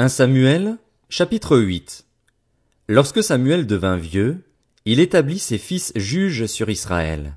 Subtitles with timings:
[0.00, 0.78] 1 Samuel,
[1.10, 2.06] chapitre 8
[2.88, 4.38] Lorsque Samuel devint vieux,
[4.86, 7.36] il établit ses fils juges sur Israël.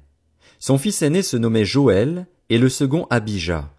[0.60, 3.70] Son fils aîné se nommait Joël, et le second Abijah.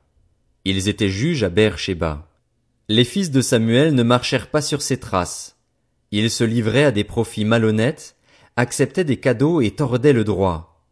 [0.66, 2.28] Ils étaient juges à Beer-Sheba.
[2.90, 5.56] Les fils de Samuel ne marchèrent pas sur ses traces.
[6.10, 8.16] Ils se livraient à des profits malhonnêtes,
[8.56, 10.84] acceptaient des cadeaux et tordaient le droit.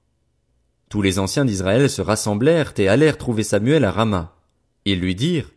[0.88, 4.34] Tous les anciens d'Israël se rassemblèrent et allèrent trouver Samuel à Rama.
[4.86, 5.50] Ils lui dirent,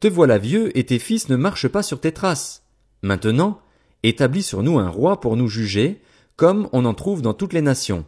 [0.00, 2.62] te voilà vieux et tes fils ne marchent pas sur tes traces.
[3.02, 3.60] Maintenant,
[4.02, 6.00] établis sur nous un roi pour nous juger,
[6.36, 8.04] comme on en trouve dans toutes les nations.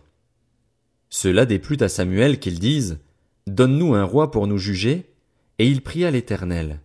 [1.09, 2.99] Cela déplut à Samuel qu'il dise,
[3.47, 5.11] Donne-nous un roi pour nous juger,
[5.59, 6.81] et il pria l'Éternel.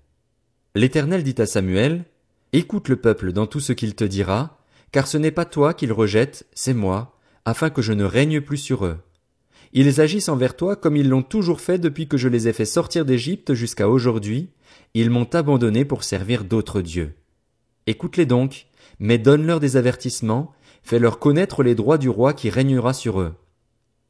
[0.73, 2.05] L'Éternel dit à Samuel,
[2.51, 4.57] Écoute le peuple dans tout ce qu'il te dira,
[4.91, 8.57] car ce n'est pas toi qu'il rejette, c'est moi, afin que je ne règne plus
[8.57, 8.97] sur eux.
[9.73, 12.65] Ils agissent envers toi comme ils l'ont toujours fait depuis que je les ai fait
[12.65, 14.49] sortir d'Égypte jusqu'à aujourd'hui,
[14.93, 17.15] ils m'ont abandonné pour servir d'autres dieux.
[17.87, 18.67] Écoute-les donc,
[18.99, 23.33] mais donne-leur des avertissements, fais-leur connaître les droits du roi qui régnera sur eux.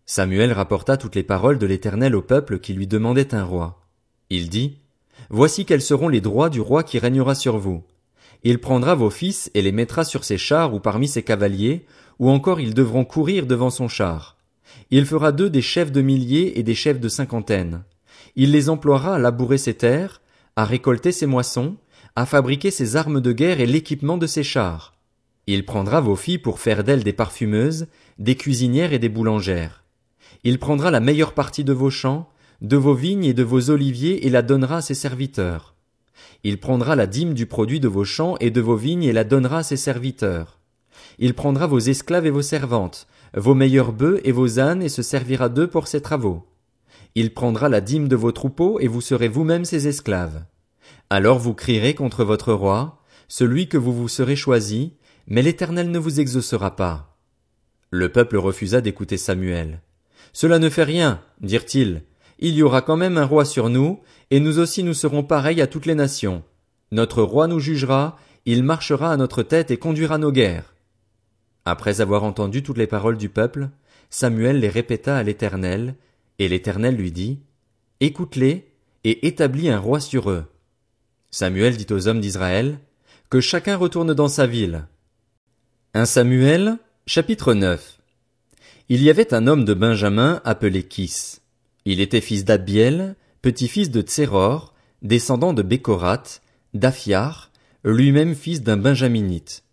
[0.05, 3.81] Samuel rapporta toutes les paroles de l'Éternel au peuple qui lui demandait un roi.
[4.29, 4.79] Il dit,
[5.29, 7.83] Voici quels seront les droits du roi qui régnera sur vous.
[8.43, 11.85] Il prendra vos fils et les mettra sur ses chars ou parmi ses cavaliers,
[12.19, 14.34] ou encore ils devront courir devant son char.
[14.91, 17.83] Il fera d'eux des chefs de milliers et des chefs de cinquantaine.
[18.35, 20.21] Il les emploiera à labourer ses terres,
[20.55, 21.77] à récolter ses moissons,
[22.15, 24.93] à fabriquer ses armes de guerre et l'équipement de ses chars.
[25.47, 29.83] Il prendra vos filles pour faire d'elles des parfumeuses, des cuisinières et des boulangères.
[30.43, 32.29] Il prendra la meilleure partie de vos champs,
[32.61, 35.75] de vos vignes et de vos oliviers et la donnera à ses serviteurs.
[36.43, 39.23] Il prendra la dîme du produit de vos champs et de vos vignes et la
[39.23, 40.59] donnera à ses serviteurs.
[41.19, 45.01] Il prendra vos esclaves et vos servantes, vos meilleurs bœufs et vos ânes et se
[45.01, 46.45] servira d'eux pour ses travaux.
[47.15, 50.43] Il prendra la dîme de vos troupeaux et vous serez vous-même ses esclaves.
[51.09, 54.93] Alors vous crierez contre votre roi, celui que vous vous serez choisi,
[55.27, 57.17] mais l'Éternel ne vous exaucera pas.
[57.89, 59.81] Le peuple refusa d'écouter Samuel.
[60.33, 62.03] Cela ne fait rien, dirent-ils.
[62.39, 64.01] Il y aura quand même un roi sur nous,
[64.31, 66.43] et nous aussi nous serons pareils à toutes les nations.
[66.91, 70.74] Notre roi nous jugera, il marchera à notre tête et conduira nos guerres.
[71.65, 73.69] Après avoir entendu toutes les paroles du peuple,
[74.11, 75.95] Samuel les répéta à l'Éternel,
[76.37, 77.39] et l'Éternel lui dit,
[77.99, 78.71] Écoute-les,
[79.03, 80.45] et établis un roi sur eux.
[81.31, 82.79] Samuel dit aux hommes d'Israël,
[83.29, 84.85] Que chacun retourne dans sa ville.
[85.95, 86.77] 1 Samuel,
[87.07, 87.99] chapitre 9.
[88.89, 91.39] Il y avait un homme de Benjamin appelé Kis.
[91.85, 96.23] Il était fils d'Abiel, petit-fils de Tséror, descendant de Bécorat,
[96.73, 97.51] d'Aphiar,
[97.83, 99.63] lui-même fils d'un Benjaminite.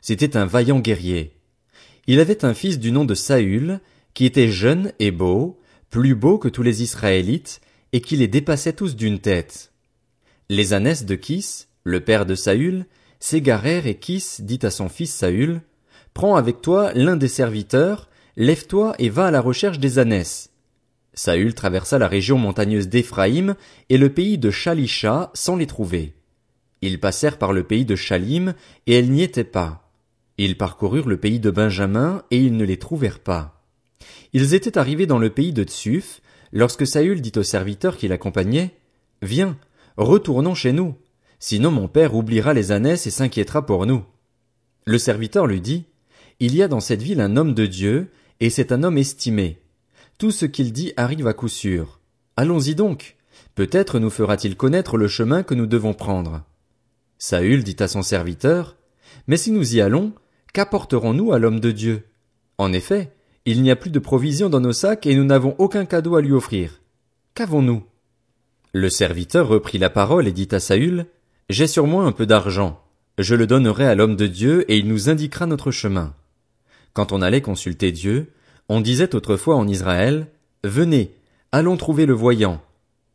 [0.00, 1.34] C'était un vaillant guerrier.
[2.06, 3.80] Il avait un fils du nom de Saül,
[4.14, 7.60] qui était jeune et beau, plus beau que tous les Israélites,
[7.92, 9.72] et qui les dépassait tous d'une tête.
[10.48, 12.86] Les ânesses de Kis, le père de Saül,
[13.20, 15.60] s'égarèrent et Kis dit à son fils Saül,
[16.14, 20.50] Prends avec toi l'un des serviteurs, lève-toi et va à la recherche des ânesses.
[21.14, 23.54] Saül traversa la région montagneuse d'Éphraïm
[23.90, 26.14] et le pays de Shalisha sans les trouver.
[26.80, 28.54] Ils passèrent par le pays de Shalim
[28.86, 29.81] et elles n'y étaient pas.
[30.38, 33.62] Ils parcoururent le pays de Benjamin, et ils ne les trouvèrent pas.
[34.32, 36.20] Ils étaient arrivés dans le pays de Tsuf,
[36.52, 38.74] lorsque Saül dit au serviteur qui l'accompagnait,
[39.20, 39.56] Viens,
[39.96, 40.96] retournons chez nous,
[41.38, 44.04] sinon mon père oubliera les ânesses et s'inquiétera pour nous.
[44.84, 45.84] Le serviteur lui dit,
[46.40, 48.10] Il y a dans cette ville un homme de Dieu,
[48.40, 49.58] et c'est un homme estimé.
[50.18, 52.00] Tout ce qu'il dit arrive à coup sûr.
[52.36, 53.16] Allons-y donc.
[53.54, 56.42] Peut-être nous fera-t-il connaître le chemin que nous devons prendre.
[57.18, 58.76] Saül dit à son serviteur,
[59.26, 60.12] Mais si nous y allons,
[60.52, 62.04] Qu'apporterons-nous à l'homme de Dieu?
[62.58, 63.10] En effet,
[63.46, 66.20] il n'y a plus de provisions dans nos sacs et nous n'avons aucun cadeau à
[66.20, 66.82] lui offrir.
[67.34, 67.84] Qu'avons-nous?
[68.74, 71.06] Le serviteur reprit la parole et dit à Saül,
[71.48, 72.84] J'ai sur moi un peu d'argent.
[73.16, 76.14] Je le donnerai à l'homme de Dieu et il nous indiquera notre chemin.
[76.92, 78.30] Quand on allait consulter Dieu,
[78.68, 80.26] on disait autrefois en Israël,
[80.64, 81.14] Venez,
[81.50, 82.60] allons trouver le voyant.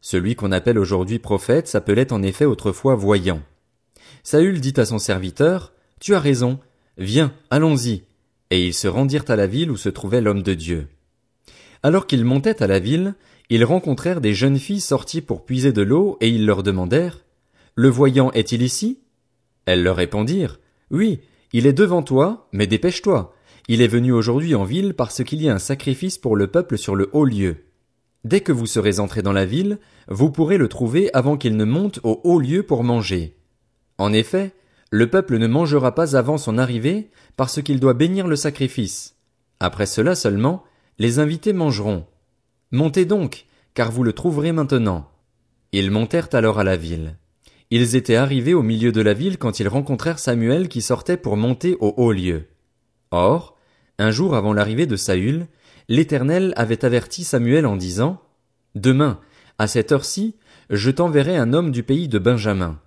[0.02, 3.42] Celui qu'on appelle aujourd'hui prophète s'appelait en effet autrefois voyant.
[4.24, 6.60] Saül dit à son serviteur, Tu as raison,
[6.98, 8.04] Viens, allons-y.
[8.50, 10.88] Et ils se rendirent à la ville où se trouvait l'homme de Dieu.
[11.84, 13.16] Alors qu'ils montaient à la ville,
[13.50, 17.24] ils rencontrèrent des jeunes filles sorties pour puiser de l'eau, et ils leur demandèrent,
[17.76, 19.00] Le voyant est-il ici?
[19.66, 20.60] Elles leur répondirent,
[20.90, 21.20] Oui,
[21.54, 23.34] il est devant toi, mais dépêche-toi.
[23.68, 26.78] Il est venu aujourd'hui en ville parce qu'il y a un sacrifice pour le peuple
[26.78, 27.58] sur le haut lieu.
[28.24, 29.78] Dès que vous serez entrés dans la ville,
[30.08, 33.38] vous pourrez le trouver avant qu'il ne monte au haut lieu pour manger.
[33.98, 34.54] En effet,
[34.92, 39.16] le peuple ne mangera pas avant son arrivée, parce qu'il doit bénir le sacrifice.
[39.60, 40.64] Après cela seulement,
[41.00, 42.06] les invités mangeront.
[42.72, 45.10] Montez donc, car vous le trouverez maintenant.
[45.72, 47.18] Ils montèrent alors à la ville.
[47.70, 51.36] Ils étaient arrivés au milieu de la ville quand ils rencontrèrent Samuel qui sortait pour
[51.36, 52.46] monter au haut lieu.
[53.12, 53.58] Or,
[54.00, 55.48] un jour avant l'arrivée de Saül,
[55.90, 58.22] l'Éternel avait averti Samuel en disant,
[58.76, 59.20] Demain,
[59.58, 60.36] à cette heure-ci,
[60.70, 62.80] je t'enverrai un homme du pays de Benjamin.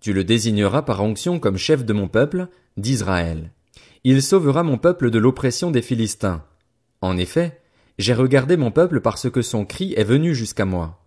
[0.00, 3.50] Tu le désigneras par onction comme chef de mon peuple, d'Israël.
[4.04, 6.44] Il sauvera mon peuple de l'oppression des Philistins.
[7.00, 7.60] En effet,
[7.98, 11.02] j'ai regardé mon peuple parce que son cri est venu jusqu'à moi.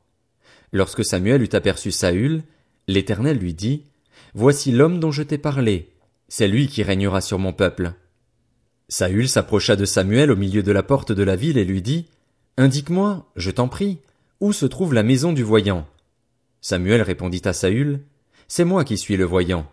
[0.71, 2.43] Lorsque Samuel eut aperçu Saül,
[2.87, 3.85] l'Éternel lui dit,
[4.33, 5.89] Voici l'homme dont je t'ai parlé.
[6.27, 7.93] C'est lui qui régnera sur mon peuple.
[8.87, 12.07] Saül s'approcha de Samuel au milieu de la porte de la ville et lui dit,
[12.57, 13.99] Indique-moi, je t'en prie,
[14.41, 15.87] où se trouve la maison du voyant?
[16.61, 18.01] Samuel répondit à Saül,
[18.51, 19.67] C'est moi qui suis le voyant.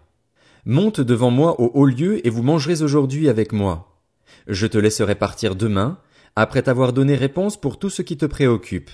[0.66, 4.02] Monte devant moi au haut lieu et vous mangerez aujourd'hui avec moi.
[4.48, 5.98] Je te laisserai partir demain,
[6.36, 8.90] après t'avoir donné réponse pour tout ce qui te préoccupe.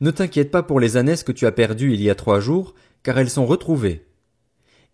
[0.00, 2.74] Ne t'inquiète pas pour les ânesses que tu as perdues il y a trois jours,
[3.04, 4.04] car elles sont retrouvées.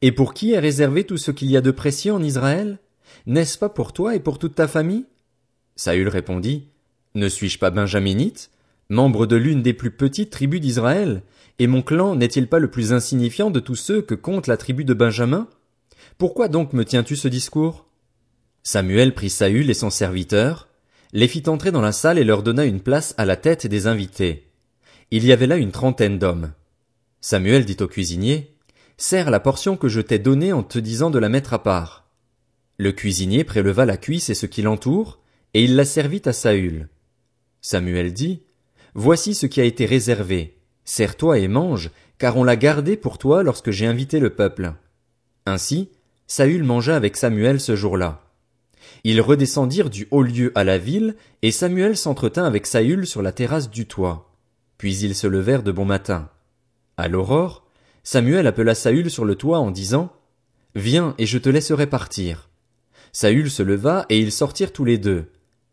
[0.03, 2.79] Et pour qui est réservé tout ce qu'il y a de précieux en Israël?
[3.25, 5.07] N'est-ce pas pour toi et pour toute ta famille?
[5.75, 6.69] Saül répondit,
[7.15, 8.51] Ne suis-je pas benjaminite,
[8.93, 11.23] membre de l'une des plus petites tribus d'Israël,
[11.59, 14.85] et mon clan n'est-il pas le plus insignifiant de tous ceux que compte la tribu
[14.85, 15.49] de Benjamin?
[16.19, 17.87] Pourquoi donc me tiens-tu ce discours?
[18.63, 20.69] Samuel prit Saül et son serviteur,
[21.13, 23.87] les fit entrer dans la salle et leur donna une place à la tête des
[23.87, 24.49] invités.
[25.11, 26.53] Il y avait là une trentaine d'hommes.
[27.21, 28.55] Samuel dit au cuisinier,
[28.97, 32.07] Serre la portion que je t'ai donnée en te disant de la mettre à part.
[32.77, 35.21] Le cuisinier préleva la cuisse et ce qui l'entoure,
[35.55, 36.89] et il la servit à Saül.
[37.61, 38.43] Samuel dit,
[38.95, 40.59] Voici ce qui a été réservé.
[40.85, 44.75] Sers-toi et mange, car on l'a gardé pour toi lorsque j'ai invité le peuple.
[45.47, 45.91] Ainsi,
[46.27, 48.23] Saül mangea avec Samuel ce jour-là.
[49.05, 53.33] Ils redescendirent du haut lieu à la ville, et Samuel s'entretint avec Saül sur la
[53.33, 54.31] terrasse du toit.
[54.79, 56.29] Puis ils se levèrent de bon matin.
[56.97, 57.67] À l'aurore,
[58.03, 60.13] Samuel appela Saül sur le toit en disant,
[60.75, 62.51] Viens et je te laisserai partir.
[63.13, 65.27] Saül se leva et ils sortirent tous les deux,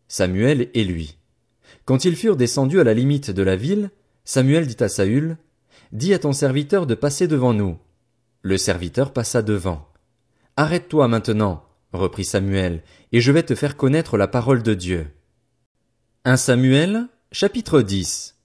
[0.08, 1.19] Samuel et lui.
[1.90, 3.90] Quand ils furent descendus à la limite de la ville,
[4.22, 5.36] Samuel dit à Saül,
[5.90, 7.78] Dis à ton serviteur de passer devant nous.
[8.42, 9.88] Le serviteur passa devant.
[10.56, 15.08] Arrête-toi maintenant, reprit Samuel, et je vais te faire connaître la parole de Dieu.
[16.24, 18.36] 1 Samuel, chapitre 10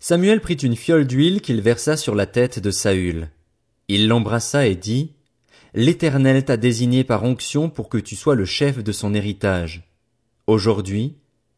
[0.00, 3.30] Samuel prit une fiole d'huile qu'il versa sur la tête de Saül.
[3.86, 5.12] Il l'embrassa et dit,
[5.72, 9.88] L'Éternel t'a désigné par onction pour que tu sois le chef de son héritage.
[10.48, 11.14] Aujourd'hui,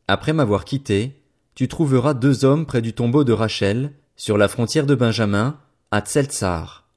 [0.09, 1.23] après m'avoir quitté,
[1.55, 5.59] tu trouveras deux hommes près du tombeau de Rachel, sur la frontière de Benjamin,
[5.91, 6.89] à Tseltsar.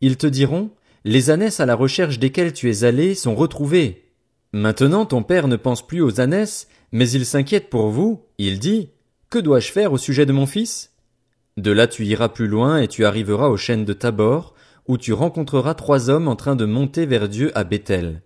[0.00, 0.70] Ils te diront,
[1.04, 4.04] les ânesses à la recherche desquelles tu es allé sont retrouvées.
[4.52, 8.90] Maintenant ton père ne pense plus aux ânesses, mais il s'inquiète pour vous, il dit,
[9.30, 10.92] que dois-je faire au sujet de mon fils?
[11.56, 14.54] De là tu iras plus loin et tu arriveras aux chênes de Tabor,
[14.86, 18.22] où tu rencontreras trois hommes en train de monter vers Dieu à Bethel.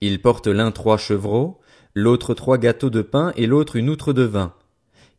[0.00, 1.60] Ils portent l'un trois chevreaux,
[1.94, 4.52] l'autre trois gâteaux de pain et l'autre une outre de vin.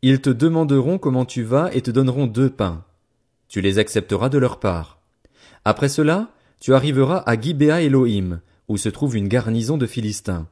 [0.01, 2.83] Ils te demanderont comment tu vas et te donneront deux pains.
[3.47, 4.99] Tu les accepteras de leur part.
[5.63, 6.29] Après cela,
[6.59, 10.47] tu arriveras à Gibéa Elohim, où se trouve une garnison de Philistins.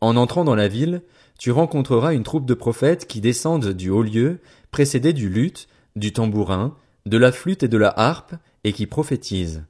[0.00, 1.02] En entrant dans la ville,
[1.38, 4.40] tu rencontreras une troupe de prophètes qui descendent du haut lieu,
[4.70, 6.74] précédés du luth, du tambourin,
[7.04, 8.34] de la flûte et de la harpe,
[8.64, 9.64] et qui prophétisent.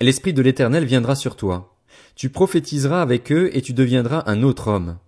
[0.00, 1.76] L'Esprit de l'Éternel viendra sur toi.
[2.16, 4.98] Tu prophétiseras avec eux et tu deviendras un autre homme.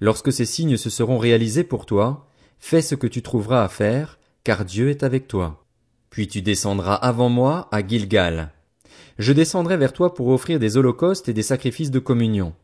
[0.00, 4.18] Lorsque ces signes se seront réalisés pour toi, fais ce que tu trouveras à faire,
[4.44, 5.64] car Dieu est avec toi.
[6.10, 8.52] Puis tu descendras avant moi à Gilgal.
[9.18, 12.54] Je descendrai vers toi pour offrir des holocaustes et des sacrifices de communion.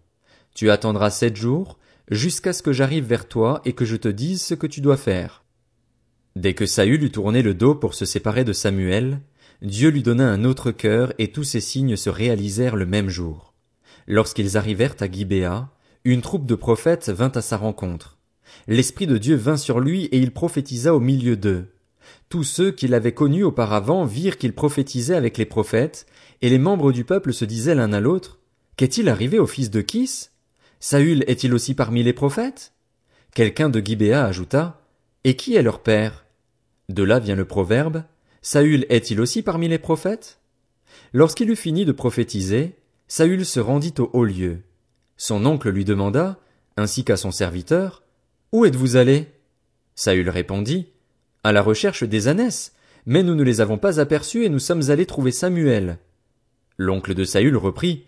[0.54, 1.78] Tu attendras sept jours,
[2.11, 4.97] jusqu'à ce que j'arrive vers toi et que je te dise ce que tu dois
[4.97, 5.44] faire.
[6.37, 9.21] Dès que Saül eut tourné le dos pour se séparer de Samuel,
[9.62, 13.54] Dieu lui donna un autre cœur et tous ces signes se réalisèrent le même jour.
[14.06, 15.71] Lorsqu'ils arrivèrent à Gibéa,
[16.05, 18.19] une troupe de prophètes vint à sa rencontre.
[18.67, 21.67] L'Esprit de Dieu vint sur lui et il prophétisa au milieu d'eux.
[22.29, 26.07] Tous ceux qui l'avaient connu auparavant virent qu'il prophétisait avec les prophètes,
[26.43, 28.39] et les membres du peuple se disaient l'un à l'autre,
[28.77, 30.29] Qu'est-il arrivé au fils de Kis?
[30.79, 32.73] Saül est-il aussi parmi les prophètes?
[33.33, 34.83] Quelqu'un de Gibéa ajouta,
[35.23, 36.27] Et qui est leur père?
[36.91, 38.05] De là vient le proverbe,
[38.43, 40.39] Saül est-il aussi parmi les prophètes?
[41.15, 42.77] Lorsqu'il eut fini de prophétiser,
[43.09, 44.59] Saül se rendit au haut lieu.
[45.16, 46.38] Son oncle lui demanda,
[46.76, 48.02] ainsi qu'à son serviteur,
[48.52, 49.28] Où êtes-vous allé?
[49.94, 50.88] Saül répondit,
[51.42, 52.73] À la recherche des ânesses,
[53.06, 55.99] mais nous ne les avons pas aperçus et nous sommes allés trouver Samuel.
[56.78, 58.06] L'oncle de Saül reprit,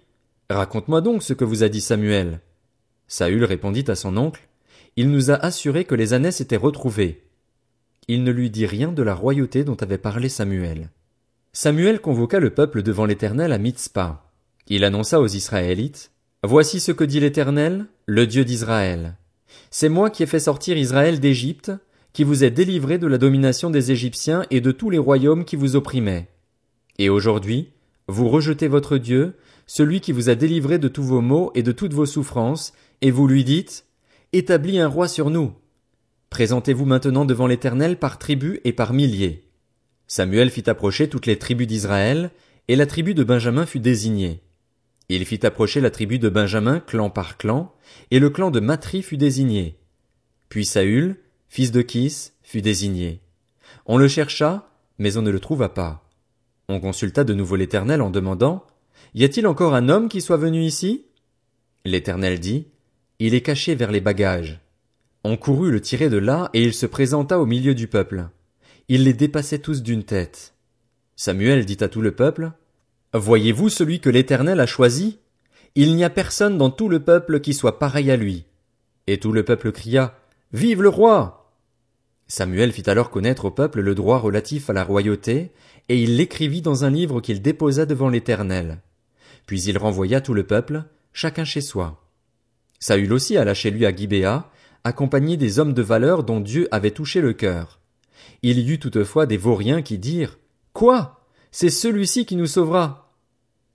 [0.50, 2.40] Raconte-moi donc ce que vous a dit Samuel.
[3.08, 4.48] Saül répondit à son oncle,
[4.96, 7.22] Il nous a assuré que les ânesses étaient retrouvées.
[8.08, 10.90] Il ne lui dit rien de la royauté dont avait parlé Samuel.
[11.52, 14.30] Samuel convoqua le peuple devant l'Éternel à Mitzpah.
[14.68, 16.10] Il annonça aux Israélites,
[16.42, 19.16] Voici ce que dit l'Éternel, le Dieu d'Israël.
[19.70, 21.72] C'est moi qui ai fait sortir Israël d'Égypte,
[22.12, 25.56] qui vous ai délivré de la domination des Égyptiens et de tous les royaumes qui
[25.56, 26.28] vous opprimaient.
[26.98, 27.72] Et aujourd'hui,
[28.08, 29.34] vous rejetez votre Dieu,
[29.66, 33.10] celui qui vous a délivré de tous vos maux et de toutes vos souffrances, et
[33.10, 33.84] vous lui dites,
[34.32, 35.52] Établis un roi sur nous.
[36.30, 39.48] Présentez-vous maintenant devant l'Éternel par tribus et par milliers.
[40.06, 42.30] Samuel fit approcher toutes les tribus d'Israël,
[42.68, 44.42] et la tribu de Benjamin fut désignée.
[45.08, 47.72] Il fit approcher la tribu de Benjamin clan par clan,
[48.10, 49.78] et le clan de Matri fut désigné.
[50.48, 51.16] Puis Saül,
[51.48, 53.20] fils de Kis, fut désigné.
[53.86, 56.08] On le chercha, mais on ne le trouva pas.
[56.68, 58.64] On consulta de nouveau l'Éternel en demandant,
[59.14, 61.06] Y a-t-il encore un homme qui soit venu ici?
[61.84, 62.66] L'Éternel dit,
[63.20, 64.60] Il est caché vers les bagages.
[65.22, 68.28] On courut le tirer de là, et il se présenta au milieu du peuple.
[68.88, 70.54] Il les dépassait tous d'une tête.
[71.14, 72.52] Samuel dit à tout le peuple,
[73.18, 75.18] Voyez-vous celui que l'Éternel a choisi?
[75.74, 78.44] Il n'y a personne dans tout le peuple qui soit pareil à lui.
[79.06, 80.18] Et tout le peuple cria,
[80.52, 81.54] Vive le roi!
[82.28, 85.52] Samuel fit alors connaître au peuple le droit relatif à la royauté,
[85.88, 88.82] et il l'écrivit dans un livre qu'il déposa devant l'Éternel.
[89.46, 92.04] Puis il renvoya tout le peuple, chacun chez soi.
[92.80, 94.50] Saül aussi alla chez lui à Gibéa,
[94.84, 97.80] accompagné des hommes de valeur dont Dieu avait touché le cœur.
[98.42, 100.38] Il y eut toutefois des vauriens qui dirent,
[100.74, 101.24] Quoi?
[101.50, 103.05] C'est celui-ci qui nous sauvera.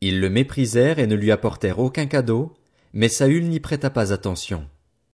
[0.01, 2.53] Ils le méprisèrent et ne lui apportèrent aucun cadeau,
[2.91, 4.67] mais Saül n'y prêta pas attention.